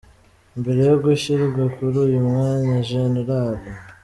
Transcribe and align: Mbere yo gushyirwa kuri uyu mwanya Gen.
Mbere 0.59 0.79
yo 0.89 0.95
gushyirwa 1.03 1.63
kuri 1.75 1.95
uyu 2.05 2.19
mwanya 2.27 2.75
Gen. 2.87 3.15